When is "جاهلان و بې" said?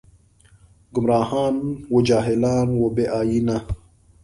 2.07-3.05